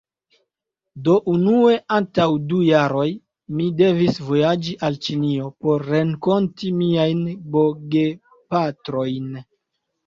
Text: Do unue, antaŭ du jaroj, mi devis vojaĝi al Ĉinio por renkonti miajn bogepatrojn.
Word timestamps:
Do 1.07 1.17
unue, 1.33 1.73
antaŭ 1.97 2.25
du 2.53 2.63
jaroj, 2.69 3.05
mi 3.59 3.69
devis 3.83 4.17
vojaĝi 4.31 4.75
al 4.89 4.99
Ĉinio 5.09 5.53
por 5.67 5.89
renkonti 5.93 6.75
miajn 6.83 7.25
bogepatrojn. 7.59 9.33